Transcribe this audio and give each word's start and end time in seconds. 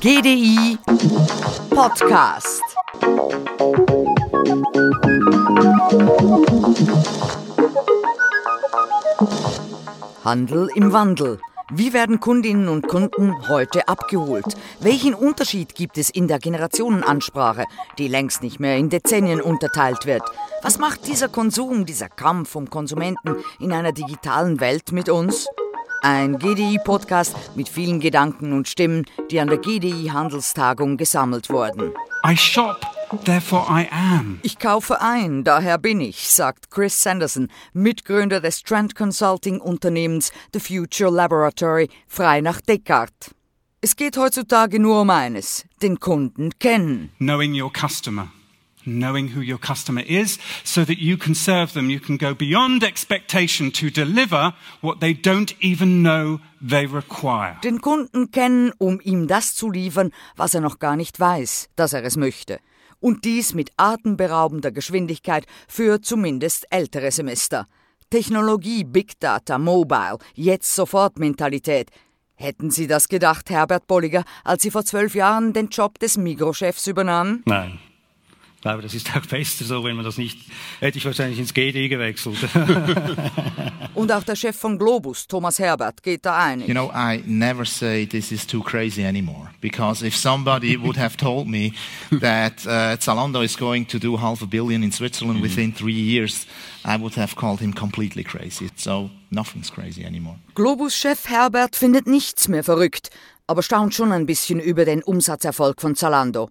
GDI 0.00 0.78
Podcast. 1.70 2.60
Handel 10.24 10.68
im 10.74 10.92
Wandel. 10.92 11.38
Wie 11.72 11.92
werden 11.92 12.18
Kundinnen 12.18 12.68
und 12.68 12.88
Kunden 12.88 13.48
heute 13.48 13.86
abgeholt? 13.86 14.56
Welchen 14.80 15.14
Unterschied 15.14 15.76
gibt 15.76 15.98
es 15.98 16.10
in 16.10 16.26
der 16.26 16.40
Generationenansprache, 16.40 17.66
die 17.98 18.08
längst 18.08 18.42
nicht 18.42 18.58
mehr 18.58 18.76
in 18.76 18.90
Dezennien 18.90 19.40
unterteilt 19.40 20.04
wird? 20.06 20.22
Was 20.62 20.80
macht 20.80 21.06
dieser 21.06 21.28
Konsum, 21.28 21.86
dieser 21.86 22.08
Kampf 22.08 22.56
um 22.56 22.70
Konsumenten 22.70 23.36
in 23.60 23.72
einer 23.72 23.92
digitalen 23.92 24.58
Welt 24.58 24.90
mit 24.90 25.08
uns? 25.08 25.46
Ein 26.02 26.38
GDI-Podcast 26.38 27.34
mit 27.54 27.68
vielen 27.68 28.00
Gedanken 28.00 28.52
und 28.52 28.68
Stimmen, 28.68 29.04
die 29.30 29.40
an 29.40 29.48
der 29.48 29.58
GDI-Handelstagung 29.58 30.96
gesammelt 30.96 31.50
wurden. 31.50 31.92
I 32.24 32.36
shop, 32.36 32.80
therefore 33.24 33.66
I 33.68 33.88
am. 33.90 34.38
Ich 34.42 34.58
kaufe 34.58 35.00
ein, 35.00 35.44
daher 35.44 35.78
bin 35.78 36.00
ich, 36.00 36.28
sagt 36.30 36.70
Chris 36.70 37.02
Sanderson, 37.02 37.48
Mitgründer 37.72 38.40
des 38.40 38.62
Trend 38.62 38.94
Consulting 38.94 39.60
Unternehmens 39.60 40.32
The 40.52 40.60
Future 40.60 41.10
Laboratory, 41.10 41.88
frei 42.06 42.40
nach 42.40 42.60
Descartes. 42.60 43.34
Es 43.80 43.96
geht 43.96 44.16
heutzutage 44.16 44.80
nur 44.80 45.02
um 45.02 45.10
eines, 45.10 45.64
den 45.82 46.00
Kunden 46.00 46.50
kennen. 46.58 47.12
Knowing 47.18 47.60
your 47.60 47.70
customer. 47.72 48.28
Knowing 48.86 49.34
who 49.34 49.40
your 49.40 49.58
customer 49.58 50.02
is 50.06 50.38
so 50.62 50.84
that 50.84 50.98
you 50.98 51.16
can 51.16 51.34
serve 51.34 51.72
them. 51.72 51.90
You 51.90 51.98
can 51.98 52.18
go 52.18 52.34
beyond 52.34 52.84
expectation 52.84 53.72
to 53.72 53.90
deliver 53.90 54.54
what 54.80 55.00
they 55.00 55.12
don't 55.12 55.54
even 55.60 56.02
know 56.02 56.38
they 56.60 56.86
require. 56.86 57.56
Den 57.64 57.80
Kunden 57.80 58.30
kennen, 58.30 58.72
um 58.78 59.00
ihm 59.02 59.26
das 59.26 59.54
zu 59.56 59.70
liefern, 59.70 60.12
was 60.36 60.54
er 60.54 60.60
noch 60.60 60.78
gar 60.78 60.94
nicht 60.94 61.18
weiß, 61.18 61.68
dass 61.74 61.92
er 61.92 62.04
es 62.04 62.16
möchte. 62.16 62.60
Und 63.00 63.24
dies 63.24 63.54
mit 63.54 63.72
atemberaubender 63.76 64.70
Geschwindigkeit 64.70 65.46
für 65.68 66.00
zumindest 66.00 66.66
ältere 66.70 67.10
Semester. 67.10 67.66
Technologie, 68.10 68.84
Big 68.84 69.18
Data, 69.18 69.58
Mobile, 69.58 70.18
jetzt 70.34 70.74
sofort 70.74 71.18
Mentalität. 71.18 71.90
Hätten 72.36 72.70
Sie 72.70 72.86
das 72.86 73.08
gedacht, 73.08 73.50
Herbert 73.50 73.86
Bolliger, 73.86 74.22
als 74.44 74.62
Sie 74.62 74.70
vor 74.70 74.84
zwölf 74.84 75.14
Jahren 75.14 75.52
den 75.52 75.68
Job 75.68 75.98
des 75.98 76.16
Migros-Chefs 76.16 76.86
übernahmen? 76.86 77.42
Nein. 77.46 77.80
Ich 78.56 78.62
glaube, 78.62 78.82
das 78.82 78.94
ist 78.94 79.14
auch 79.14 79.24
besser 79.26 79.64
so, 79.64 79.84
wenn 79.84 79.96
man 79.96 80.04
das 80.04 80.16
nicht, 80.18 80.38
hätte 80.80 80.98
ich 80.98 81.04
wahrscheinlich 81.04 81.38
ins 81.38 81.54
GD 81.54 81.88
gewechselt. 81.88 82.36
Und 83.94 84.10
auch 84.12 84.24
der 84.24 84.34
Chef 84.34 84.56
von 84.56 84.78
Globus, 84.78 85.26
Thomas 85.26 85.58
Herbert, 85.58 86.02
geht 86.02 86.24
da 86.24 86.36
einig. 86.36 86.66
You 86.66 86.74
know, 86.74 86.90
I 86.94 87.22
never 87.26 87.64
say 87.64 88.06
this 88.06 88.32
is 88.32 88.46
too 88.46 88.62
crazy 88.62 89.04
anymore 89.04 89.50
because 89.60 90.04
if 90.04 90.16
somebody 90.16 90.76
would 90.82 90.96
have 90.96 91.16
told 91.16 91.46
me 91.48 91.72
that 92.20 92.66
uh, 92.66 92.96
Zalando 92.98 93.42
is 93.42 93.56
going 93.56 93.86
to 93.86 93.98
do 93.98 94.16
half 94.16 94.42
a 94.42 94.46
billion 94.46 94.82
in 94.82 94.90
Switzerland 94.90 95.42
within 95.42 95.72
three 95.72 95.92
years, 95.92 96.46
I 96.84 96.96
would 96.98 97.14
have 97.14 97.36
called 97.36 97.60
him 97.60 97.72
completely 97.72 98.24
crazy. 98.24 98.70
So 98.76 99.10
nothing's 99.30 99.70
crazy 99.70 100.04
anymore. 100.04 100.36
Globus-Chef 100.54 101.28
Herbert 101.28 101.76
findet 101.76 102.06
nichts 102.06 102.48
mehr 102.48 102.64
verrückt, 102.64 103.10
aber 103.46 103.62
staunt 103.62 103.94
schon 103.94 104.12
ein 104.12 104.26
bisschen 104.26 104.60
über 104.60 104.84
den 104.84 105.02
Umsatzerfolg 105.02 105.80
von 105.80 105.94
Zalando. 105.94 106.50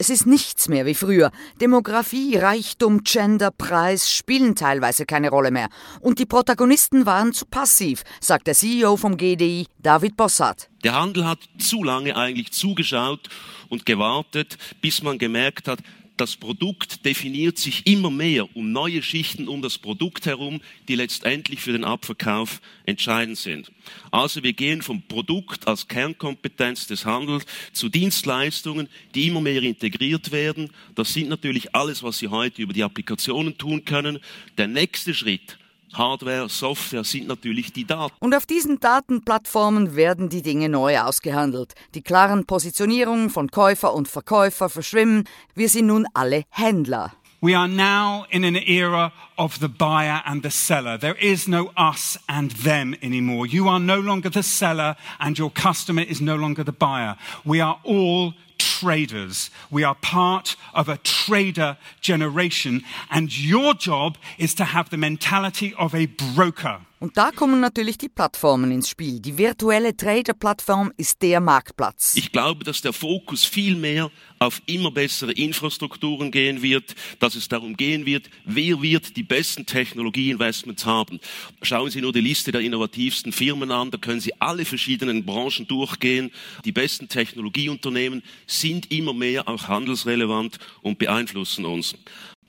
Es 0.00 0.10
ist 0.10 0.26
nichts 0.26 0.68
mehr 0.68 0.86
wie 0.86 0.94
früher. 0.94 1.32
Demografie, 1.60 2.36
Reichtum, 2.36 3.02
Gender, 3.02 3.50
Preis 3.50 4.12
spielen 4.12 4.54
teilweise 4.54 5.06
keine 5.06 5.28
Rolle 5.28 5.50
mehr. 5.50 5.70
Und 6.00 6.20
die 6.20 6.24
Protagonisten 6.24 7.04
waren 7.04 7.32
zu 7.32 7.46
passiv, 7.46 8.04
sagt 8.20 8.46
der 8.46 8.54
CEO 8.54 8.96
vom 8.96 9.16
GDI, 9.16 9.66
David 9.80 10.16
Bossart. 10.16 10.70
Der 10.84 10.94
Handel 10.94 11.26
hat 11.26 11.40
zu 11.58 11.82
lange 11.82 12.14
eigentlich 12.14 12.52
zugeschaut 12.52 13.28
und 13.70 13.86
gewartet, 13.86 14.56
bis 14.80 15.02
man 15.02 15.18
gemerkt 15.18 15.66
hat, 15.66 15.80
das 16.20 16.36
Produkt 16.36 17.04
definiert 17.04 17.58
sich 17.58 17.86
immer 17.86 18.10
mehr 18.10 18.54
um 18.56 18.72
neue 18.72 19.02
Schichten 19.02 19.48
um 19.48 19.62
das 19.62 19.78
Produkt 19.78 20.26
herum, 20.26 20.60
die 20.88 20.94
letztendlich 20.96 21.60
für 21.60 21.72
den 21.72 21.84
Abverkauf 21.84 22.60
entscheidend 22.86 23.38
sind. 23.38 23.70
Also 24.10 24.42
wir 24.42 24.52
gehen 24.52 24.82
vom 24.82 25.02
Produkt 25.02 25.66
als 25.66 25.88
Kernkompetenz 25.88 26.86
des 26.86 27.04
Handels 27.04 27.46
zu 27.72 27.88
Dienstleistungen, 27.88 28.88
die 29.14 29.28
immer 29.28 29.40
mehr 29.40 29.62
integriert 29.62 30.32
werden. 30.32 30.70
Das 30.94 31.12
sind 31.12 31.28
natürlich 31.28 31.74
alles, 31.74 32.02
was 32.02 32.18
Sie 32.18 32.28
heute 32.28 32.62
über 32.62 32.72
die 32.72 32.84
Applikationen 32.84 33.56
tun 33.56 33.84
können. 33.84 34.18
Der 34.56 34.66
nächste 34.66 35.14
Schritt 35.14 35.58
Hardware, 35.92 36.48
Software 36.48 37.04
sind 37.04 37.28
natürlich 37.28 37.72
die 37.72 37.84
Daten. 37.84 38.14
Und 38.20 38.34
auf 38.34 38.46
diesen 38.46 38.80
Datenplattformen 38.80 39.96
werden 39.96 40.28
die 40.28 40.42
Dinge 40.42 40.68
neu 40.68 40.98
ausgehandelt. 40.98 41.74
Die 41.94 42.02
klaren 42.02 42.46
Positionierungen 42.46 43.30
von 43.30 43.50
Käufer 43.50 43.94
und 43.94 44.08
Verkäufer 44.08 44.68
verschwimmen. 44.68 45.24
Wir 45.54 45.68
sind 45.68 45.86
nun 45.86 46.06
alle 46.14 46.44
Händler. 46.50 47.12
We 47.40 47.56
are 47.56 47.68
now 47.68 48.24
in 48.30 48.44
an 48.44 48.56
era 48.56 49.12
of 49.36 49.58
the 49.60 49.68
buyer 49.68 50.22
and 50.24 50.42
the 50.42 50.50
seller. 50.50 50.98
There 50.98 51.14
is 51.14 51.46
no 51.46 51.70
us 51.76 52.18
and 52.26 52.52
them 52.64 52.96
anymore. 53.00 53.46
You 53.46 53.68
are 53.68 53.78
no 53.78 54.00
longer 54.00 54.28
the 54.28 54.42
seller 54.42 54.96
and 55.20 55.38
your 55.38 55.52
customer 55.52 56.02
is 56.02 56.20
no 56.20 56.34
longer 56.34 56.64
the 56.64 56.72
buyer. 56.72 57.16
We 57.44 57.60
are 57.60 57.78
all 57.84 58.34
traders. 58.80 59.50
We 59.70 59.84
are 59.84 59.94
part 59.94 60.56
of 60.74 60.88
a 60.88 60.98
trader 60.98 61.76
generation 62.00 62.82
and 63.10 63.36
your 63.36 63.74
job 63.74 64.18
is 64.38 64.54
to 64.54 64.64
have 64.64 64.90
the 64.90 64.96
mentality 64.96 65.74
of 65.78 65.94
a 65.94 66.06
broker. 66.06 66.80
Und 67.00 67.16
da 67.16 67.30
kommen 67.30 67.60
natürlich 67.60 67.96
die 67.96 68.08
Plattformen 68.08 68.72
ins 68.72 68.88
Spiel. 68.88 69.20
Die 69.20 69.38
virtuelle 69.38 69.96
Trader-Plattform 69.96 70.92
ist 70.96 71.22
der 71.22 71.40
Marktplatz. 71.40 72.14
Ich 72.16 72.32
glaube, 72.32 72.64
dass 72.64 72.80
der 72.80 72.92
Fokus 72.92 73.44
viel 73.44 73.76
mehr 73.76 74.10
auf 74.40 74.60
immer 74.66 74.90
bessere 74.90 75.32
Infrastrukturen 75.32 76.32
gehen 76.32 76.60
wird, 76.60 76.96
dass 77.20 77.36
es 77.36 77.48
darum 77.48 77.76
gehen 77.76 78.04
wird, 78.04 78.28
wer 78.44 78.82
wird 78.82 79.16
die 79.16 79.22
besten 79.22 79.64
Technologieinvestments 79.64 80.86
haben. 80.86 81.20
Schauen 81.62 81.90
Sie 81.90 82.00
nur 82.00 82.12
die 82.12 82.20
Liste 82.20 82.50
der 82.50 82.62
innovativsten 82.62 83.32
Firmen 83.32 83.70
an, 83.70 83.90
da 83.90 83.98
können 83.98 84.20
Sie 84.20 84.32
alle 84.40 84.64
verschiedenen 84.64 85.24
Branchen 85.24 85.68
durchgehen. 85.68 86.32
Die 86.64 86.72
besten 86.72 87.08
Technologieunternehmen 87.08 88.22
sind 88.46 88.90
immer 88.90 89.12
mehr 89.12 89.48
auch 89.48 89.68
handelsrelevant 89.68 90.58
und 90.82 90.98
beeinflussen 90.98 91.64
uns. 91.64 91.94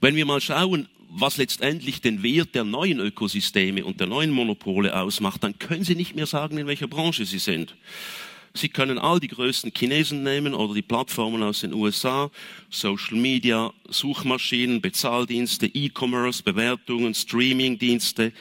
Wenn 0.02 0.16
wir 0.16 0.26
mal 0.26 0.42
schauen, 0.42 0.88
was 1.09 1.38
letztendlich 1.38 2.02
den 2.02 2.22
Wert 2.24 2.53
der 2.56 2.64
neuen 2.64 3.00
Ökosysteme 3.00 3.84
und 3.84 4.00
der 4.00 4.08
neuen 4.08 4.30
Monopole 4.30 4.96
ausmacht, 4.96 5.44
dann 5.44 5.58
können 5.58 5.84
Sie 5.84 5.96
nicht 5.96 6.16
mehr 6.16 6.28
sagen, 6.28 6.58
in 6.58 6.68
welcher 6.68 6.88
Branche 6.88 7.25
Sie 7.25 7.40
sind. 7.40 7.75
Sie 8.53 8.70
können 8.70 8.97
all 8.97 9.19
die 9.19 9.28
größten 9.28 9.72
Chinesen 9.75 10.24
nehmen 10.24 10.53
oder 10.53 10.74
die 10.74 10.81
Plattformen 10.81 11.44
aus 11.44 11.62
den 11.62 11.74
USA, 11.74 12.31
Social 12.69 13.18
Media, 13.18 13.72
Suchmaschinen, 13.90 14.81
Bezahldienste, 14.81 15.68
E-Commerce, 15.68 16.44
Bewertungen, 16.44 17.14
Streamingdienste. 17.14 18.31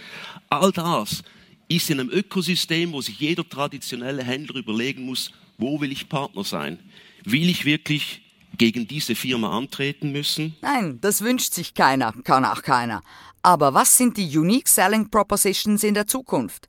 All 0.48 0.72
das 0.72 1.22
ist 1.68 1.90
in 1.90 2.00
einem 2.00 2.10
Ökosystem, 2.10 2.92
wo 2.92 3.00
sich 3.00 3.18
jeder 3.20 3.46
traditionelle 3.48 4.24
Händler 4.24 4.56
überlegen 4.56 5.04
muss, 5.04 5.32
wo 5.58 5.80
will 5.80 5.92
ich 5.92 6.08
Partner 6.08 6.44
sein? 6.44 6.78
Will 7.24 7.48
ich 7.50 7.64
wirklich 7.64 8.22
gegen 8.58 8.86
diese 8.86 9.14
Firma 9.14 9.56
antreten 9.56 10.12
müssen? 10.12 10.56
Nein, 10.60 10.98
das 11.00 11.22
wünscht 11.22 11.54
sich 11.54 11.74
keiner, 11.74 12.12
kann 12.24 12.44
auch 12.44 12.62
keiner. 12.62 13.02
Aber 13.42 13.72
was 13.72 13.96
sind 13.96 14.16
die 14.16 14.36
Unique 14.36 14.68
Selling 14.68 15.10
Propositions 15.10 15.84
in 15.84 15.94
der 15.94 16.06
Zukunft? 16.06 16.68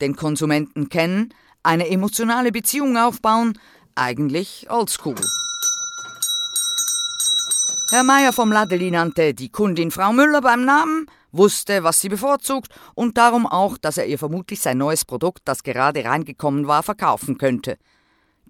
Den 0.00 0.14
Konsumenten 0.14 0.88
kennen, 0.88 1.34
eine 1.62 1.88
emotionale 1.88 2.52
Beziehung 2.52 2.96
aufbauen, 2.96 3.58
eigentlich 3.94 4.70
oldschool. 4.70 5.16
Herr 7.90 8.04
Meier 8.04 8.32
vom 8.32 8.52
Ladeli 8.52 8.90
nannte 8.90 9.34
die 9.34 9.48
Kundin 9.50 9.90
Frau 9.90 10.12
Müller 10.12 10.40
beim 10.40 10.64
Namen, 10.64 11.06
wusste, 11.32 11.82
was 11.82 12.00
sie 12.00 12.08
bevorzugt 12.08 12.72
und 12.94 13.18
darum 13.18 13.46
auch, 13.46 13.76
dass 13.78 13.98
er 13.98 14.06
ihr 14.06 14.18
vermutlich 14.18 14.60
sein 14.60 14.78
neues 14.78 15.04
Produkt, 15.04 15.42
das 15.44 15.62
gerade 15.62 16.04
reingekommen 16.04 16.66
war, 16.66 16.82
verkaufen 16.82 17.36
könnte. 17.36 17.78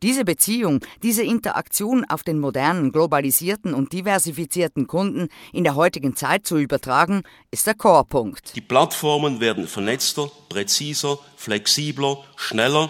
Diese 0.02 0.24
Beziehung, 0.24 0.80
diese 1.02 1.22
Interaktion 1.22 2.06
auf 2.06 2.22
den 2.22 2.38
modernen, 2.38 2.90
globalisierten 2.90 3.74
und 3.74 3.92
diversifizierten 3.92 4.86
Kunden 4.86 5.28
in 5.52 5.62
der 5.62 5.74
heutigen 5.74 6.16
Zeit 6.16 6.46
zu 6.46 6.56
übertragen, 6.56 7.22
ist 7.50 7.66
der 7.66 7.74
Chorpunkt. 7.74 8.56
Die 8.56 8.62
Plattformen 8.62 9.40
werden 9.40 9.68
vernetzter, 9.68 10.30
präziser, 10.48 11.18
flexibler, 11.36 12.24
schneller. 12.36 12.88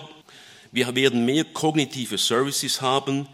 Wir 0.70 0.94
werden 0.94 1.24
mehr 1.24 1.44
kognitive 1.44 2.16
Services 2.16 2.80
haben. 2.80 3.26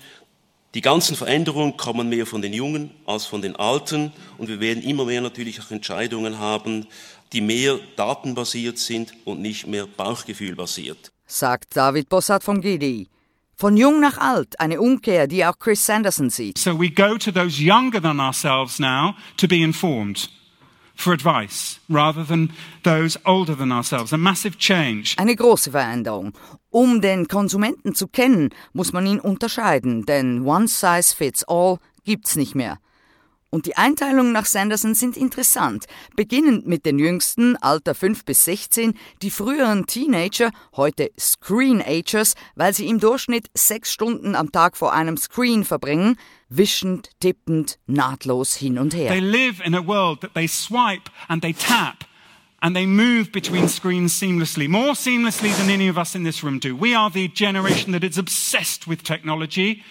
Die 0.73 0.81
ganzen 0.81 1.15
Veränderungen 1.15 1.77
kommen 1.77 2.09
mehr 2.09 2.25
von 2.25 2.41
den 2.41 2.55
Jungen 2.55 2.93
als 3.05 3.27
von 3.27 3.43
den 3.43 3.57
Alten 3.57 4.11
und 4.39 4.49
wir 4.49 4.61
werden 4.61 4.83
immer 4.83 5.05
mehr 5.05 5.21
natürlich 5.21 5.61
auch 5.61 5.71
Entscheidungen 5.71 6.39
haben, 6.39 6.87
die 7.35 7.43
mehr 7.43 7.79
datenbasiert 7.97 8.79
sind 8.79 9.13
und 9.27 9.43
nicht 9.43 9.67
mehr 9.67 9.87
Bauchgefühlbasiert. 9.87 11.13
Sagt 11.27 11.77
David 11.77 12.09
Bossart 12.09 12.43
vom 12.43 12.63
GDI. 12.63 13.09
Von 13.59 13.79
jung 13.79 14.01
nach 14.01 14.19
alt, 14.19 14.61
eine 14.61 14.81
Umkehr, 14.81 15.27
die 15.27 15.45
auch 15.47 15.59
Chris 15.59 15.87
Sanderson 15.87 16.29
sieht. 16.29 16.59
So 16.59 16.79
we 16.79 16.91
go 16.91 17.17
to 17.17 17.33
those 17.33 17.59
younger 17.63 18.03
than 18.03 18.21
ourselves 18.21 18.79
now 18.79 19.15
to 19.39 19.49
be 19.49 19.63
informed. 19.63 20.29
for 20.97 21.13
advice 21.13 21.79
rather 21.89 22.25
than 22.25 22.53
those 22.83 23.19
older 23.25 23.55
than 23.55 23.71
ourselves. 23.71 24.13
A 24.13 24.17
massive 24.17 24.59
change. 24.59 25.15
Eine 25.19 25.37
große 25.37 25.71
Veränderung. 25.71 26.33
Um 26.71 27.01
den 27.01 27.29
Konsumenten 27.29 27.95
zu 27.95 28.09
kennen, 28.09 28.51
muss 28.73 28.93
man 28.93 29.07
ihn 29.07 29.21
unterscheiden, 29.21 30.05
denn 30.07 30.45
One 30.45 30.69
Size 30.69 31.15
Fits 31.15 31.45
All 31.45 31.79
gibt's 32.05 32.37
nicht 32.37 32.55
mehr. 32.55 32.79
Und 33.57 33.65
die 33.65 33.79
Einteilungen 33.79 34.33
nach 34.33 34.45
Sanderson 34.45 34.95
sind 34.95 35.17
interessant. 35.17 35.87
Beginnend 36.15 36.67
mit 36.67 36.85
den 36.85 36.99
jüngsten, 36.99 37.57
Alter 37.57 37.95
5 37.95 38.27
bis 38.27 38.45
16, 38.45 38.93
die 39.23 39.31
früheren 39.31 39.87
Teenager, 39.87 40.51
heute 40.77 41.11
Screenagers, 41.19 42.35
weil 42.55 42.75
sie 42.75 42.87
im 42.87 43.01
Durchschnitt 43.01 43.49
sechs 43.55 43.95
Stunden 43.95 44.35
am 44.35 44.53
Tag 44.53 44.77
vor 44.77 44.93
einem 44.93 45.17
Screen 45.17 45.65
verbringen, 45.65 46.19
wischend, 46.51 47.09
tippend, 47.19 47.79
nahtlos 47.87 48.55
hin 48.55 48.79
und 48.79 48.93
her. 48.93 49.09
They 49.09 49.21
live 49.21 49.65
in 49.65 49.75
a 49.75 49.81
world 49.81 50.21
that 50.21 50.35
they 50.35 50.47
swipe 50.47 51.11
and 51.29 51.41
they 51.41 51.55
tap 51.55 52.05
and 52.61 52.77
they 52.77 52.85
move 52.85 53.33
between 53.33 53.71
screens 53.71 54.13
seamlessly, 54.21 54.69
more 54.69 54.93
seamlessly 54.93 55.57
than 55.57 55.71
any 55.71 55.89
of 55.89 55.97
us 55.97 56.15
in 56.15 56.25
this 56.25 56.45
room 56.45 56.59
do. 56.59 56.77
We 56.77 56.95
are 56.95 57.11
the 57.11 57.29
generation 57.29 57.93
that 57.93 58.05
is 58.05 58.19
obsessed 58.19 58.87
with 58.87 59.03
technology. 59.03 59.83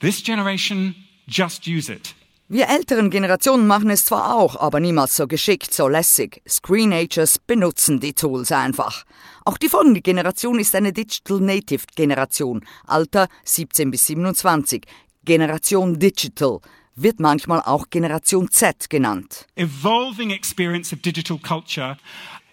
This 0.00 0.20
generation 0.20 0.94
just 1.26 1.66
use 1.66 1.88
it. 1.88 2.12
Wir 2.50 2.70
älteren 2.70 3.10
Generationen 3.10 3.66
machen 3.66 3.90
es 3.90 4.06
zwar 4.06 4.34
auch, 4.34 4.56
aber 4.56 4.80
niemals 4.80 5.14
so 5.14 5.26
geschickt, 5.26 5.74
so 5.74 5.86
lässig. 5.86 6.40
Screenagers 6.48 7.38
benutzen 7.38 8.00
die 8.00 8.14
Tools 8.14 8.50
einfach. 8.52 9.04
Auch 9.44 9.58
die 9.58 9.68
folgende 9.68 10.00
Generation 10.00 10.58
ist 10.58 10.74
eine 10.74 10.94
Digital 10.94 11.40
Native 11.40 11.84
Generation, 11.94 12.64
Alter 12.86 13.28
17 13.44 13.90
bis 13.90 14.06
27. 14.06 14.86
Generation 15.26 15.98
Digital 15.98 16.60
wird 16.94 17.20
manchmal 17.20 17.60
auch 17.60 17.90
Generation 17.90 18.50
Z 18.50 18.88
genannt. 18.88 19.46
Evolving 19.56 20.30
experience 20.30 20.90
of 20.90 21.00
digital 21.00 21.38
culture. 21.38 21.98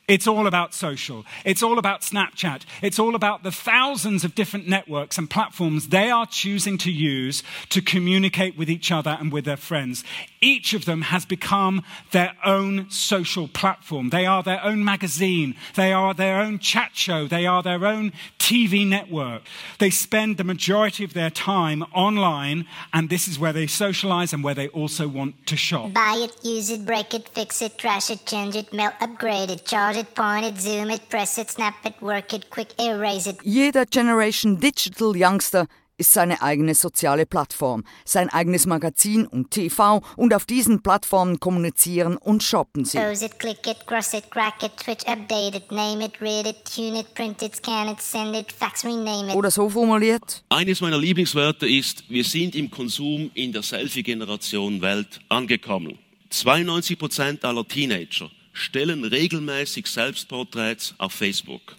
It's 0.07 0.27
all 0.27 0.45
about 0.45 0.75
social. 0.75 1.25
It's 1.43 1.63
all 1.63 1.79
about 1.79 2.01
Snapchat. 2.01 2.61
It's 2.83 2.99
all 2.99 3.15
about 3.15 3.41
the 3.41 3.51
thousands 3.51 4.23
of 4.23 4.35
different 4.35 4.67
networks 4.67 5.17
and 5.17 5.27
platforms 5.27 5.87
they 5.87 6.11
are 6.11 6.27
choosing 6.27 6.77
to 6.79 6.91
use 6.91 7.41
to 7.69 7.81
communicate 7.81 8.55
with 8.55 8.69
each 8.69 8.91
other 8.91 9.17
and 9.19 9.31
with 9.31 9.45
their 9.45 9.57
friends. 9.57 10.03
Each 10.41 10.73
of 10.73 10.85
them 10.85 11.01
has 11.03 11.25
become 11.25 11.81
their 12.11 12.33
own 12.45 12.87
social 12.91 13.47
platform. 13.47 14.09
They 14.09 14.27
are 14.27 14.43
their 14.43 14.63
own 14.63 14.85
magazine. 14.85 15.55
They 15.73 15.91
are 15.91 16.13
their 16.13 16.39
own 16.39 16.59
chat 16.59 16.91
show. 16.93 17.27
They 17.27 17.47
are 17.47 17.63
their 17.63 17.83
own 17.83 18.13
TV 18.37 18.87
network. 18.87 19.41
They 19.79 19.89
spend 19.89 20.37
the 20.37 20.43
majority 20.43 21.03
of 21.03 21.13
their 21.13 21.31
time 21.31 21.81
online, 21.95 22.67
and 22.93 23.09
this 23.09 23.27
is 23.27 23.39
where 23.39 23.53
they 23.53 23.65
socialize 23.65 24.33
and 24.33 24.43
where 24.43 24.53
they 24.53 24.67
also 24.67 25.07
want 25.07 25.47
to 25.47 25.57
shop. 25.57 25.93
Buy 25.93 26.15
it, 26.19 26.45
use 26.45 26.69
it, 26.69 26.85
break 26.85 27.15
it, 27.15 27.27
fix 27.29 27.63
it, 27.63 27.79
trash 27.79 28.11
it, 28.11 28.23
change 28.27 28.55
it, 28.55 28.71
melt, 28.71 28.93
upgrade 29.01 29.49
it, 29.49 29.65
charge 29.65 29.94
it, 29.95 30.15
point 30.15 30.45
it, 30.45 30.59
zoom 30.59 30.89
it, 30.89 31.09
press 31.09 31.37
it, 31.37 31.49
snap 31.49 31.75
it, 31.85 32.01
work 32.01 32.33
it, 32.33 32.49
quick 32.49 32.73
erase 32.79 33.27
it. 33.27 33.37
Jeder 33.43 33.85
Generation 33.85 34.59
Digital 34.59 35.13
Youngster 35.15 35.67
ist 35.97 36.13
seine 36.13 36.41
eigene 36.41 36.75
soziale 36.75 37.25
Plattform, 37.25 37.83
sein 38.03 38.29
eigenes 38.29 38.65
Magazin 38.65 39.25
und 39.25 39.51
TV 39.51 40.01
und 40.17 40.33
auf 40.33 40.45
diesen 40.45 40.81
Plattformen 40.81 41.39
kommunizieren 41.39 42.17
und 42.17 42.43
shoppen 42.43 42.85
sie. 42.85 42.97
Close 42.97 43.25
it, 43.25 43.39
click 43.39 43.65
it, 43.67 43.87
cross 43.87 44.13
it, 44.13 44.29
crack 44.29 44.61
it, 44.63 44.71
switch, 44.83 45.05
update 45.07 45.55
it, 45.55 45.71
name 45.71 46.03
it, 46.03 46.19
read 46.21 46.45
it, 46.47 46.65
tune 46.65 46.99
it, 46.99 47.13
print 47.13 47.41
it, 47.41 47.55
scan 47.55 47.89
it, 47.89 48.01
send 48.01 48.35
it, 48.35 48.51
fax, 48.51 48.83
rename 48.83 49.29
it. 49.29 49.35
Oder 49.35 49.51
so 49.51 49.69
formuliert, 49.69 50.43
Eines 50.49 50.81
meiner 50.81 50.97
Lieblingswörter 50.97 51.67
ist, 51.67 52.03
wir 52.09 52.23
sind 52.23 52.55
im 52.55 52.69
Konsum 52.69 53.31
in 53.33 53.53
der 53.53 53.63
Selfie-Generation 53.63 54.81
Welt 54.81 55.19
angekommen. 55.29 55.97
92 56.29 56.99
Prozent 56.99 57.45
aller 57.45 57.65
Teenager 57.65 58.29
stellen 58.55 59.03
regelmäßig 59.03 59.85
Selbstporträts 59.85 60.95
auf 60.97 61.13
Facebook. 61.13 61.75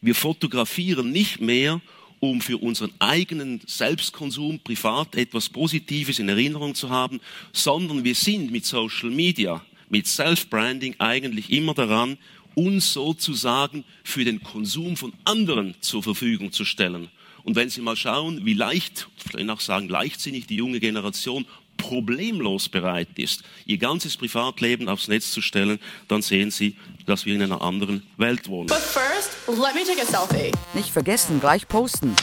Wir 0.00 0.14
fotografieren 0.14 1.10
nicht 1.10 1.40
mehr, 1.40 1.80
um 2.20 2.40
für 2.40 2.56
unseren 2.58 2.92
eigenen 3.00 3.60
Selbstkonsum 3.66 4.60
privat 4.60 5.16
etwas 5.16 5.48
Positives 5.48 6.20
in 6.20 6.28
Erinnerung 6.28 6.74
zu 6.74 6.88
haben, 6.88 7.20
sondern 7.52 8.04
wir 8.04 8.14
sind 8.14 8.52
mit 8.52 8.64
Social 8.64 9.10
Media, 9.10 9.64
mit 9.88 10.06
Self-Branding 10.06 10.94
eigentlich 11.00 11.50
immer 11.50 11.74
daran, 11.74 12.16
uns 12.54 12.92
sozusagen 12.92 13.84
für 14.04 14.24
den 14.24 14.40
Konsum 14.42 14.96
von 14.96 15.12
anderen 15.24 15.74
zur 15.80 16.02
Verfügung 16.04 16.52
zu 16.52 16.64
stellen. 16.64 17.08
Und 17.42 17.56
wenn 17.56 17.68
Sie 17.68 17.82
mal 17.82 17.96
schauen, 17.96 18.46
wie 18.46 18.54
leicht, 18.54 19.08
vielleicht 19.16 19.50
auch 19.50 19.60
sagen 19.60 19.88
leichtsinnig 19.88 20.46
die 20.46 20.56
junge 20.56 20.78
Generation 20.78 21.44
problemlos 21.76 22.68
bereit 22.68 23.08
ist, 23.16 23.42
ihr 23.66 23.78
ganzes 23.78 24.16
Privatleben 24.16 24.88
aufs 24.88 25.08
Netz 25.08 25.30
zu 25.30 25.40
stellen, 25.40 25.78
dann 26.08 26.22
sehen 26.22 26.50
Sie, 26.50 26.76
dass 27.06 27.26
wir 27.26 27.34
in 27.34 27.42
einer 27.42 27.62
anderen 27.62 28.02
Welt 28.16 28.48
wohnen. 28.48 28.68
But 28.68 28.78
first, 28.78 29.36
let 29.48 29.74
me 29.74 29.84
take 29.84 30.02
a 30.02 30.06
selfie. 30.06 30.52
nicht 30.74 30.90
vergessen, 30.90 31.40
gleich 31.40 31.68
posten. 31.68 32.16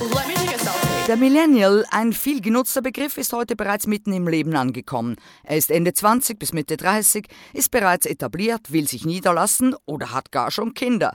Let 0.00 0.26
me 0.26 0.34
take 0.34 0.54
a 0.54 0.58
selfie. 0.58 1.06
Der 1.06 1.16
Millennial, 1.18 1.84
ein 1.90 2.14
viel 2.14 2.40
genutzter 2.40 2.80
Begriff, 2.80 3.18
ist 3.18 3.34
heute 3.34 3.56
bereits 3.56 3.86
mitten 3.86 4.14
im 4.14 4.26
Leben 4.26 4.56
angekommen. 4.56 5.16
Er 5.42 5.58
ist 5.58 5.70
Ende 5.70 5.92
20 5.92 6.38
bis 6.38 6.54
Mitte 6.54 6.78
30, 6.78 7.26
ist 7.52 7.70
bereits 7.70 8.06
etabliert, 8.06 8.72
will 8.72 8.88
sich 8.88 9.04
niederlassen 9.04 9.76
oder 9.84 10.12
hat 10.12 10.32
gar 10.32 10.50
schon 10.50 10.72
Kinder. 10.72 11.14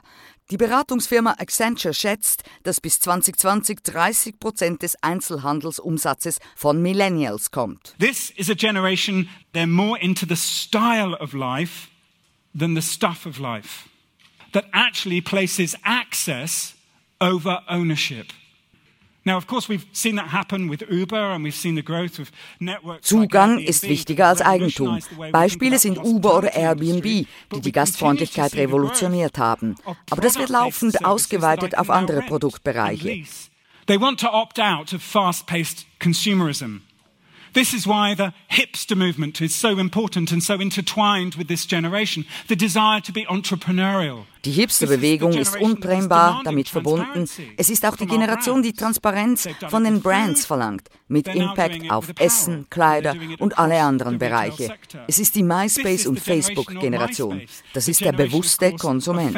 Die 0.50 0.56
Beratungsfirma 0.56 1.36
Accenture 1.38 1.94
schätzt, 1.94 2.42
dass 2.64 2.80
bis 2.80 2.98
2020 2.98 3.82
30 3.84 4.40
Prozent 4.40 4.82
des 4.82 5.00
Einzelhandelsumsatzes 5.00 6.40
von 6.56 6.82
Millennials 6.82 7.52
kommt. 7.52 7.94
This 8.00 8.30
is 8.30 8.50
a 8.50 8.54
generation, 8.54 9.28
they're 9.54 9.68
more 9.68 9.96
into 10.00 10.26
the 10.26 10.34
style 10.34 11.14
of 11.20 11.34
life 11.34 11.88
than 12.52 12.74
the 12.74 12.82
stuff 12.82 13.26
of 13.26 13.38
life, 13.38 13.88
that 14.52 14.64
actually 14.72 15.20
places 15.20 15.76
access 15.84 16.74
over 17.20 17.62
ownership. 17.68 18.32
Zugang 23.00 23.58
ist 23.58 23.82
wichtiger 23.82 24.28
als 24.28 24.38
that 24.38 24.48
Eigentum. 24.48 24.98
Beispiele 25.32 25.78
sind 25.78 25.98
Uber 25.98 26.38
oder 26.38 26.54
Airbnb, 26.54 27.04
die 27.04 27.60
die 27.60 27.72
Gastfreundlichkeit 27.72 28.54
revolutioniert 28.54 29.38
haben. 29.38 29.76
Aber 30.10 30.20
das 30.20 30.38
wird 30.38 30.48
laufend 30.48 31.04
ausgeweitet 31.04 31.76
auf 31.78 31.90
andere 31.90 32.22
Produktbereiche. 32.22 33.24
They 33.86 34.00
want 34.00 34.20
to 34.20 34.28
opt 34.28 34.60
out 34.60 34.92
of 34.94 35.02
fast-paced 35.02 35.86
consumerism. 35.98 36.82
This 37.52 37.72
is 37.72 37.86
why 37.86 38.14
the 38.16 38.32
hipster 38.48 38.96
movement 38.96 39.40
is 39.40 39.54
so 39.58 39.78
important 39.78 40.32
and 40.32 40.42
so 40.42 40.54
intertwined 40.54 41.34
with 41.36 41.48
this 41.48 41.66
generation. 41.66 42.24
The 42.48 42.56
desire 42.56 43.00
to 43.02 43.12
be 43.12 43.26
entrepreneurial. 43.26 44.24
Die 44.44 44.52
Hipster-Bewegung 44.52 45.34
ist 45.34 45.56
untrennbar 45.56 46.28
demanding 46.28 46.44
damit 46.44 46.68
verbunden. 46.68 47.28
Es 47.56 47.68
ist 47.68 47.84
auch 47.84 47.96
die 47.96 48.06
Generation, 48.06 48.62
die. 48.62 48.72
Transparenz 48.72 49.48
von 49.68 49.84
den 49.84 50.00
Brands 50.00 50.46
verlangt, 50.46 50.88
mit 51.08 51.28
Impact 51.28 51.90
auf. 51.90 52.06
Essen, 52.18 52.66
Kleider 52.70 53.14
und 53.38 53.58
alle 53.58 53.82
anderen 53.82 54.18
Bereiche. 54.18 54.74
Es 55.06 55.18
ist 55.18 55.34
die 55.34 55.42
MySpace- 55.42 56.06
und 56.06 56.18
Facebook-Generation. 56.18 57.42
Das 57.74 57.88
ist 57.88 58.00
der 58.00 58.12
bewusste 58.12 58.72
Konsument. 58.76 59.36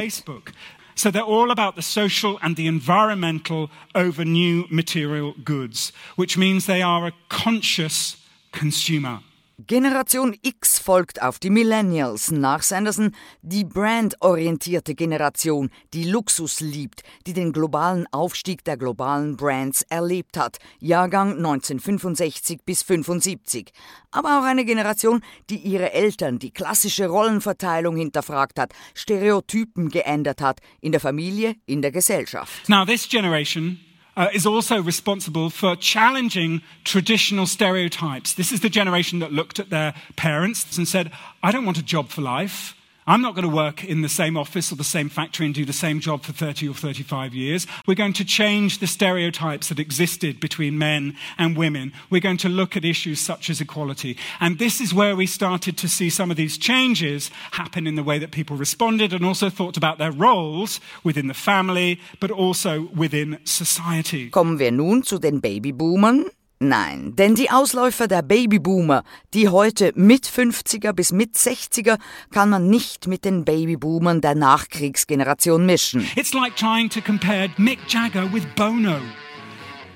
So 0.95 1.11
they're 1.11 1.23
all 1.23 1.51
about 1.51 1.77
the 1.77 1.83
social 1.83 2.39
and 2.43 2.57
the 2.57 2.67
environmental 2.67 3.71
over 3.95 4.25
new 4.25 4.67
material 4.71 5.35
goods, 5.45 5.93
which 6.17 6.37
means 6.37 6.67
they 6.67 6.83
are 6.83 7.07
a 7.07 7.13
conscious 7.29 8.17
consumer. 8.53 9.21
Generation 9.59 10.35
X 10.43 10.79
folgt 10.79 11.21
auf 11.21 11.39
die 11.39 11.51
Millennials 11.51 12.31
nach 12.31 12.63
Sanderson, 12.63 13.15
die 13.43 13.65
brandorientierte 13.65 14.95
Generation, 14.95 15.71
die 15.93 16.05
Luxus 16.05 16.61
liebt, 16.61 17.03
die 17.27 17.35
den 17.35 17.53
globalen 17.53 18.07
Aufstieg 18.13 18.65
der 18.65 18.79
globalen 18.79 19.37
Brands 19.37 19.83
erlebt 19.83 20.39
hat, 20.39 20.57
Jahrgang 20.79 21.37
1965 21.37 22.61
bis 22.65 22.83
75. 22.83 23.73
Aber 24.11 24.39
auch 24.39 24.45
eine 24.45 24.65
Generation, 24.65 25.23
die 25.51 25.59
ihre 25.59 25.93
Eltern, 25.93 26.39
die 26.39 26.51
klassische 26.51 27.09
Rollenverteilung 27.09 27.97
hinterfragt 27.97 28.59
hat, 28.59 28.73
Stereotypen 28.95 29.91
geändert 29.91 30.41
hat, 30.41 30.61
in 30.81 30.93
der 30.93 31.01
Familie, 31.01 31.57
in 31.67 31.83
der 31.83 31.93
Gesellschaft. 31.93 32.69
Now, 32.69 32.87
this 32.87 33.07
generation 33.09 33.81
uh, 34.17 34.29
is 34.33 34.47
also 34.47 34.83
responsible 34.83 35.51
for 35.51 35.77
challenging 35.77 36.63
traditional 36.85 37.47
stereotypes. 37.47 38.35
This 38.35 38.53
is 38.53 38.61
the 38.61 38.69
generation 38.69 39.21
that 39.21 39.33
looked 39.33 39.59
at 39.59 39.71
their 39.71 39.95
parents 40.17 40.77
and 40.77 40.87
said, 40.87 41.11
I 41.43 41.51
don't 41.51 41.65
want 41.65 41.79
a 41.79 41.83
job 41.83 42.09
for 42.09 42.21
life. 42.21 42.75
I'm 43.07 43.21
not 43.21 43.35
going 43.35 43.49
to 43.49 43.55
work 43.55 43.83
in 43.83 44.03
the 44.03 44.09
same 44.09 44.37
office 44.37 44.71
or 44.71 44.77
the 44.77 44.85
same 44.85 45.09
factory 45.09 45.47
and 45.47 45.55
do 45.55 45.65
the 45.65 45.73
same 45.73 45.99
job 45.99 46.23
for 46.23 46.33
30 46.33 46.69
or 46.69 46.75
35 46.75 47.35
years. 47.35 47.67
We're 47.87 47.97
going 47.97 48.13
to 48.15 48.25
change 48.25 48.79
the 48.79 48.87
stereotypes 48.87 49.69
that 49.71 49.81
existed 49.81 50.39
between 50.39 50.79
men 50.79 51.17
and 51.37 51.57
women. 51.57 51.93
We're 52.11 52.21
going 52.21 52.37
to 52.39 52.49
look 52.49 52.77
at 52.77 52.85
issues 52.85 53.19
such 53.19 53.51
as 53.51 53.61
equality. 53.61 54.17
And 54.39 54.59
this 54.59 54.81
is 54.81 54.95
where 54.95 55.17
we 55.17 55.27
started 55.27 55.77
to 55.79 55.89
see 55.89 56.11
some 56.11 56.31
of 56.31 56.37
these 56.37 56.57
changes 56.57 57.31
happen 57.53 57.89
in 57.89 57.97
the 57.97 58.05
way 58.05 58.21
that 58.21 58.31
people 58.31 58.57
responded 58.57 59.13
and 59.13 59.25
also 59.25 59.51
thought 59.51 59.77
about 59.77 59.99
their 59.99 60.13
roles 60.13 60.81
within 61.03 61.27
the 61.27 61.35
family, 61.35 62.01
but 62.21 62.31
also 62.31 62.89
within 62.95 63.39
society. 63.45 64.31
Kommen 64.31 64.61
wir 64.61 64.71
nun 64.71 65.03
zu 65.03 65.19
den 65.19 65.41
Babyboomern. 65.41 66.31
Nein, 66.65 67.17
denn 67.17 67.35
die 67.35 67.51
Ausläufer 67.51 68.07
der 68.07 68.23
Babyboomer, 68.23 69.03
die 69.35 69.49
heute 69.49 69.91
mit 69.97 70.29
50er 70.29 70.93
bis 70.93 71.11
mit 71.11 71.35
60er, 71.35 71.99
kann 72.31 72.51
man 72.51 72.69
nicht 72.69 73.09
mit 73.09 73.25
den 73.25 73.45
Babyboomern 73.45 74.21
der 74.21 74.37
Nachkriegsgeneration 74.37 75.67
mischen. 75.67 76.07
It's 76.15 76.33
like 76.33 76.55
trying 76.55 76.89
to 76.91 77.01
compare 77.01 77.49
Mick 77.57 77.81
Jagger 77.89 78.33
with 78.33 78.45
Bono. 78.55 79.01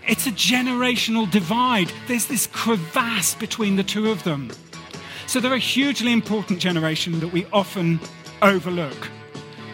It's 0.09 0.27
a 0.27 0.33
generational 0.33 1.31
divide. 1.31 1.93
There's 2.09 2.27
this 2.27 2.49
crevasse 2.51 3.37
between 3.39 3.77
the 3.77 3.85
two 3.85 4.11
of 4.11 4.25
them. 4.25 4.49
So 5.29 5.39
they're 5.41 5.55
a 5.55 5.59
hugely 5.59 6.13
important 6.13 6.59
generation 6.59 7.21
that 7.21 7.33
we 7.33 7.47
often 7.53 8.01
overlook. 8.43 9.09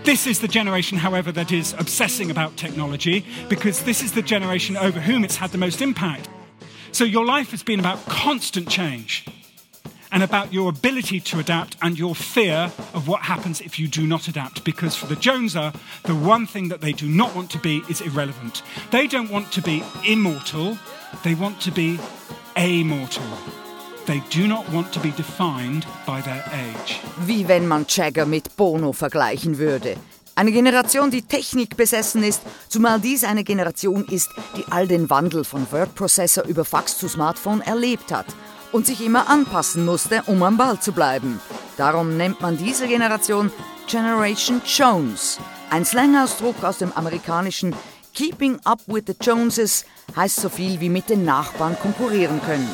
This 0.04 0.26
is 0.26 0.40
the 0.40 0.49
generation, 0.49 0.99
however, 0.99 1.32
that 1.32 1.52
is 1.52 1.75
obsessing 1.78 2.30
about 2.30 2.58
technology 2.58 3.25
because 3.49 3.82
this 3.84 4.02
is 4.02 4.12
the 4.12 4.20
generation 4.20 4.76
over 4.76 5.00
whom 5.00 5.25
it's 5.25 5.37
had 5.37 5.52
the 5.52 5.58
most 5.58 5.80
impact. 5.80 6.28
So 6.92 7.04
your 7.04 7.25
life 7.25 7.50
has 7.52 7.62
been 7.62 7.80
about 7.80 8.04
constant 8.04 8.68
change 8.68 9.25
and 10.12 10.22
about 10.22 10.52
your 10.52 10.68
ability 10.68 11.20
to 11.20 11.38
adapt 11.38 11.76
and 11.80 11.99
your 11.99 12.14
fear 12.14 12.70
of 12.92 13.08
what 13.08 13.22
happens 13.22 13.62
if 13.62 13.78
you 13.78 13.88
do 13.88 14.06
not 14.06 14.28
adapt. 14.28 14.62
Because 14.62 14.94
for 14.94 15.06
the 15.06 15.16
Joneser, 15.16 15.75
the 16.02 16.14
one 16.14 16.46
thing 16.46 16.68
that 16.68 16.82
they 16.82 16.92
do 16.92 17.08
not 17.08 17.34
want 17.34 17.50
to 17.52 17.58
be 17.58 17.82
is 17.88 18.02
irrelevant. 18.02 18.62
They 18.90 19.06
don't 19.06 19.30
want 19.30 19.50
to 19.52 19.62
be 19.62 19.82
immortal, 20.06 20.76
they 21.25 21.34
want 21.34 21.61
to 21.62 21.70
be 21.70 21.99
amortal. 22.56 23.38
They 24.04 24.20
do 24.28 24.46
not 24.46 24.68
want 24.70 24.92
to 24.92 25.00
be 25.00 25.12
defined 25.12 25.87
by 26.06 26.20
their 26.20 26.44
age. 26.52 27.00
Wie 27.26 27.49
wenn 27.49 27.66
man 27.66 27.87
Jagger 27.88 28.26
mit 28.26 28.54
Bono 28.56 28.92
vergleichen 28.92 29.56
würde. 29.58 29.96
Eine 30.35 30.51
Generation, 30.51 31.11
die 31.11 31.23
Technik 31.23 31.77
besessen 31.77 32.23
ist, 32.25 32.41
zumal 32.69 32.99
dies 33.01 33.23
eine 33.23 33.45
Generation 33.45 34.07
ist, 34.07 34.31
die 34.57 34.65
all 34.71 34.89
den 34.89 35.11
Wandel 35.11 35.45
von 35.45 35.71
Word-Processor 35.71 36.45
über 36.45 36.65
Fax 36.65 36.97
zu 36.97 37.07
Smartphone 37.07 37.61
erlebt 37.61 38.11
hat 38.11 38.27
und 38.73 38.87
sich 38.87 39.05
immer 39.05 39.29
anpassen 39.29 39.85
musste, 39.85 40.23
um 40.27 40.43
am 40.43 40.57
Ball 40.57 40.81
zu 40.81 40.93
bleiben. 40.93 41.39
Darum 41.77 42.17
nennt 42.17 42.41
man 42.41 42.57
diese 42.57 42.89
Generation 42.89 43.53
Generation 43.87 44.62
Jones. 44.65 45.39
Ein 45.69 45.85
Slangausdruck 45.85 46.65
aus 46.65 46.79
dem 46.79 46.93
amerikanischen 46.93 47.75
Keeping 48.15 48.59
up 48.65 48.81
with 48.87 49.05
the 49.07 49.15
Joneses 49.21 49.85
heißt 50.17 50.37
so 50.37 50.49
viel 50.49 50.81
wie 50.81 50.89
mit 50.89 51.11
den 51.11 51.25
Nachbarn 51.25 51.79
konkurrieren 51.79 52.41
können. 52.43 52.69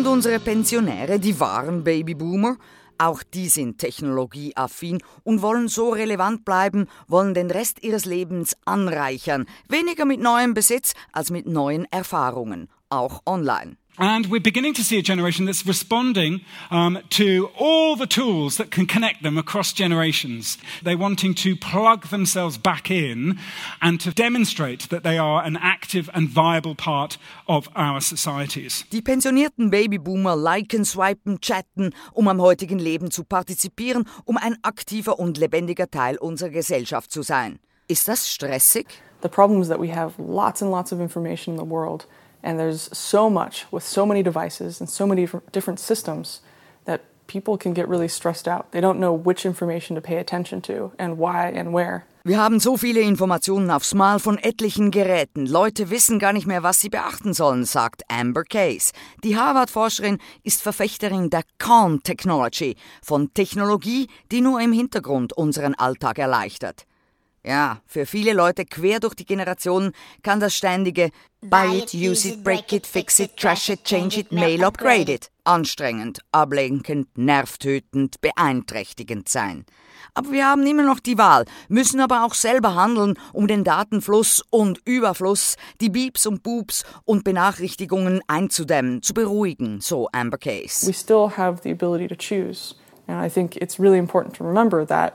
Und 0.00 0.06
unsere 0.06 0.40
Pensionäre, 0.40 1.18
die 1.18 1.38
wahren 1.40 1.84
Babyboomer, 1.84 2.56
auch 2.96 3.22
die 3.22 3.50
sind 3.50 3.76
technologieaffin 3.76 5.02
und 5.24 5.42
wollen 5.42 5.68
so 5.68 5.90
relevant 5.90 6.46
bleiben, 6.46 6.86
wollen 7.06 7.34
den 7.34 7.50
Rest 7.50 7.82
ihres 7.82 8.06
Lebens 8.06 8.56
anreichern, 8.64 9.44
weniger 9.68 10.06
mit 10.06 10.20
neuem 10.20 10.54
Besitz 10.54 10.94
als 11.12 11.30
mit 11.30 11.46
neuen 11.46 11.84
Erfahrungen, 11.92 12.70
auch 12.88 13.20
online. 13.26 13.76
And 14.02 14.30
we're 14.30 14.40
beginning 14.40 14.72
to 14.74 14.82
see 14.82 14.98
a 14.98 15.02
generation 15.02 15.44
that's 15.44 15.66
responding 15.66 16.40
um, 16.70 17.00
to 17.10 17.50
all 17.58 17.96
the 17.96 18.06
tools 18.06 18.56
that 18.56 18.70
can 18.70 18.86
connect 18.86 19.22
them 19.22 19.36
across 19.36 19.74
generations. 19.74 20.56
They're 20.82 20.96
wanting 20.96 21.34
to 21.34 21.54
plug 21.54 22.06
themselves 22.06 22.56
back 22.56 22.90
in 22.90 23.38
and 23.82 24.00
to 24.00 24.10
demonstrate 24.10 24.88
that 24.88 25.02
they 25.02 25.18
are 25.18 25.44
an 25.44 25.58
active 25.58 26.08
and 26.14 26.30
viable 26.30 26.74
part 26.74 27.18
of 27.46 27.68
our 27.76 28.00
societies. 28.00 28.86
Die 28.90 29.02
pensionierten 29.02 29.70
Babyboomer 29.70 30.34
liken, 30.34 30.86
swipen, 30.86 31.38
chatten, 31.42 31.92
um 32.14 32.26
am 32.28 32.40
heutigen 32.40 32.78
Leben 32.78 33.10
zu 33.10 33.22
partizipieren, 33.22 34.06
um 34.24 34.38
ein 34.38 34.56
aktiver 34.62 35.18
und 35.18 35.36
lebendiger 35.36 35.90
Teil 35.90 36.16
unserer 36.16 36.48
Gesellschaft 36.48 37.12
zu 37.12 37.20
sein. 37.20 37.58
Ist 37.86 38.08
das 38.08 38.32
stressig? 38.32 38.86
The 39.20 39.28
problem 39.28 39.60
is 39.60 39.68
that 39.68 39.78
we 39.78 39.94
have 39.94 40.14
lots 40.16 40.62
and 40.62 40.70
lots 40.70 40.90
of 40.90 41.00
information 41.00 41.52
in 41.52 41.60
the 41.60 41.70
world. 41.70 42.06
And 42.42 42.58
there's 42.58 42.88
so 42.96 43.28
much 43.28 43.66
with 43.70 43.84
so 43.84 44.06
many 44.06 44.22
devices 44.22 44.80
and 44.80 44.88
so 44.88 45.06
many 45.06 45.28
different 45.52 45.78
systems 45.78 46.40
that 46.84 47.00
people 47.26 47.56
can 47.58 47.74
get 47.74 47.88
really 47.88 48.08
stressed 48.08 48.48
out. 48.48 48.72
They 48.72 48.80
don't 48.80 48.98
know 48.98 49.12
which 49.12 49.44
information 49.44 49.94
to 49.94 50.00
pay 50.00 50.18
attention 50.18 50.60
to 50.62 50.92
and 50.98 51.18
why 51.18 51.48
and 51.48 51.72
where. 51.72 52.06
Wir 52.22 52.36
haben 52.36 52.60
so 52.60 52.76
viele 52.76 53.00
Informationen 53.00 53.70
aufs 53.70 53.94
Mal 53.94 54.18
von 54.18 54.36
etlichen 54.36 54.90
Geräten. 54.90 55.46
Leute 55.46 55.88
wissen 55.88 56.18
gar 56.18 56.34
nicht 56.34 56.46
mehr, 56.46 56.62
was 56.62 56.78
sie 56.78 56.90
beachten 56.90 57.32
sollen, 57.32 57.64
sagt 57.64 58.02
Amber 58.08 58.44
Case. 58.44 58.92
Die 59.24 59.38
Harvard-Forscherin 59.38 60.18
ist 60.42 60.60
Verfechterin 60.60 61.30
der 61.30 61.44
Calm 61.56 62.02
Technology, 62.02 62.76
von 63.02 63.32
Technologie, 63.32 64.06
die 64.30 64.42
nur 64.42 64.60
im 64.60 64.72
Hintergrund 64.72 65.32
unseren 65.32 65.74
Alltag 65.74 66.18
erleichtert. 66.18 66.84
Ja, 67.42 67.80
für 67.86 68.04
viele 68.04 68.34
Leute 68.34 68.66
quer 68.66 69.00
durch 69.00 69.14
die 69.14 69.24
Generationen 69.24 69.92
kann 70.22 70.40
das 70.40 70.54
ständige 70.54 71.10
Buy 71.40 71.78
it, 71.78 71.94
use 71.94 72.28
it, 72.28 72.44
break 72.44 72.70
it, 72.72 72.86
fix 72.86 73.18
it, 73.18 73.34
trash 73.36 73.70
it, 73.70 73.82
change 73.82 74.20
it, 74.20 74.30
mail, 74.30 74.62
upgrade 74.62 75.10
it 75.10 75.30
anstrengend, 75.44 76.20
ablenkend, 76.32 77.08
nervtötend, 77.16 78.20
beeinträchtigend 78.20 79.28
sein. 79.28 79.64
Aber 80.14 80.32
wir 80.32 80.46
haben 80.46 80.66
immer 80.66 80.84
noch 80.84 81.00
die 81.00 81.18
Wahl, 81.18 81.44
müssen 81.68 82.00
aber 82.00 82.24
auch 82.24 82.34
selber 82.34 82.74
handeln, 82.74 83.18
um 83.32 83.46
den 83.46 83.64
Datenfluss 83.64 84.44
und 84.50 84.80
Überfluss, 84.84 85.56
die 85.80 85.88
Beeps 85.88 86.26
und 86.26 86.42
Boops 86.42 86.84
und 87.04 87.24
Benachrichtigungen 87.24 88.20
einzudämmen, 88.26 89.02
zu 89.02 89.14
beruhigen, 89.14 89.80
so 89.80 90.08
Amber 90.12 90.38
Case. 90.38 90.86
We 90.86 90.92
still 90.92 91.30
have 91.36 91.60
the 91.62 91.70
ability 91.70 92.06
to 92.08 92.16
choose. 92.16 92.74
And 93.06 93.24
I 93.24 93.30
think 93.30 93.56
it's 93.56 93.80
really 93.80 93.98
important 93.98 94.36
to 94.36 94.44
remember 94.44 94.86
that 94.86 95.14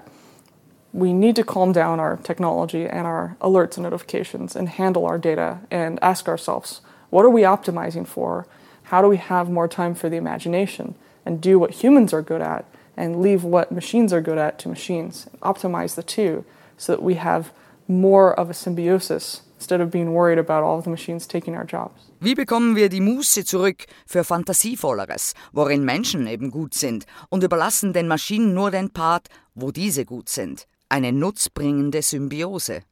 we 0.96 1.12
need 1.12 1.36
to 1.36 1.44
calm 1.44 1.74
down 1.74 2.00
our 2.00 2.16
technology 2.24 2.86
and 2.86 3.06
our 3.06 3.36
alerts 3.42 3.76
and 3.76 3.84
notifications 3.84 4.56
and 4.56 4.70
handle 4.70 5.06
our 5.06 5.18
data 5.18 5.60
and 5.70 6.00
ask 6.02 6.30
ourselves 6.30 6.80
what 7.10 7.26
are 7.26 7.30
we 7.30 7.42
optimizing 7.42 8.08
for? 8.08 8.48
How 8.84 9.02
do 9.02 9.10
we 9.10 9.18
have 9.18 9.50
more 9.50 9.68
time 9.68 9.94
for 9.94 10.10
the 10.10 10.16
imagination 10.16 10.96
and 11.26 11.42
do 11.42 11.60
what 11.60 11.84
humans 11.84 12.14
are 12.14 12.22
good 12.22 12.42
at 12.42 12.64
and 12.96 13.22
leave 13.22 13.44
what 13.44 13.74
machines 13.74 14.14
are 14.14 14.22
good 14.22 14.38
at 14.38 14.58
to 14.60 14.70
machines? 14.70 15.28
Optimize 15.42 15.96
the 15.96 16.04
two 16.04 16.46
so 16.78 16.94
that 16.94 17.04
we 17.04 17.16
have 17.16 17.52
more 17.90 18.34
of 18.40 18.50
a 18.50 18.54
symbiosis 18.54 19.42
instead 19.58 19.82
of 19.82 19.92
being 19.92 20.14
worried 20.14 20.40
about 20.40 20.64
all 20.64 20.82
the 20.82 20.90
machines 20.90 21.28
taking 21.28 21.56
our 21.58 21.66
jobs. 21.66 22.10
Wie 22.22 22.36
bekommen 22.36 22.78
wir 22.78 22.88
die 22.88 23.02
Muße 23.02 23.44
zurück 23.44 23.86
für 24.06 24.24
Fantasievolleres, 24.24 25.34
worin 25.52 25.84
Menschen 25.84 26.26
eben 26.26 26.52
gut 26.52 26.74
sind, 26.74 27.06
und 27.30 27.44
überlassen 27.44 27.92
den 27.92 28.08
Maschinen 28.08 28.54
nur 28.54 28.72
den 28.72 28.92
Part, 28.92 29.28
wo 29.56 29.72
diese 29.72 30.06
gut 30.06 30.30
sind? 30.30 30.68
Eine 30.96 31.12
nutzbringende 31.12 32.02
Symbiose. 32.02 32.84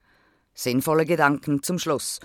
Sinnvolle 0.53 1.05
Gedanken 1.05 1.63
zum 1.63 1.79
Schluss. 1.79 2.19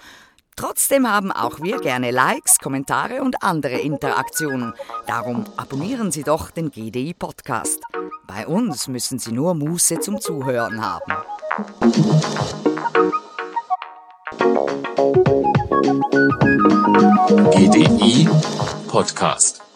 Trotzdem 0.56 1.08
haben 1.08 1.30
auch 1.30 1.61
wir 1.61 1.78
gerne 1.78 2.11
Likes, 2.11 2.58
Kommentare 2.58 3.23
und 3.23 3.44
andere 3.44 3.78
Interaktionen. 3.78 4.75
Darum 5.06 5.44
abonnieren 5.56 6.11
Sie 6.11 6.25
doch 6.25 6.50
den 6.50 6.73
GDI 6.73 7.14
Podcast. 7.14 7.80
Bei 8.26 8.44
uns 8.49 8.88
müssen 8.88 9.20
Sie 9.20 9.30
nur 9.30 9.54
Muße 9.54 10.00
zum 10.00 10.20
Zuhören 10.20 10.85
haben. 10.85 11.12
GDI 17.52 18.28
Podcast 18.88 19.68